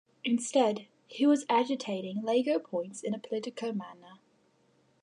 Instead, 0.23 0.87
he 1.05 1.27
was 1.27 1.45
agitating 1.47 2.23
legal 2.23 2.59
points 2.59 3.03
in 3.03 3.13
a 3.13 3.19
political 3.19 3.71
manner. 3.71 4.17